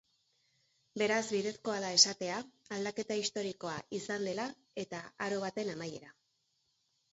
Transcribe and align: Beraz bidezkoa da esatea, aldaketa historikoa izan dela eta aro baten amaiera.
Beraz 1.01 1.19
bidezkoa 1.35 1.75
da 1.83 1.91
esatea, 1.97 2.39
aldaketa 2.79 3.19
historikoa 3.21 3.75
izan 4.01 4.27
dela 4.31 4.49
eta 4.87 5.05
aro 5.29 5.45
baten 5.47 5.73
amaiera. 5.77 6.15